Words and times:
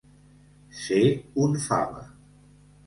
Ser 0.79 1.03
un 1.45 1.55
fava. 1.69 2.05